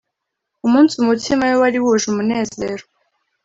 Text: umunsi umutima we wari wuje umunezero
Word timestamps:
umunsi 0.65 0.93
umutima 0.97 1.43
we 1.49 1.55
wari 1.61 1.77
wuje 1.83 2.05
umunezero 2.09 2.83